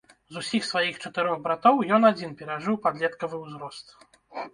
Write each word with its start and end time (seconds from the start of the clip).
З 0.35 0.41
усіх 0.43 0.63
сваіх 0.67 0.95
чатырох 1.03 1.35
братоў 1.47 1.75
ён 1.97 2.07
адзін 2.11 2.31
перажыў 2.39 2.79
падлеткавы 2.87 3.43
ўзрост. 3.43 3.85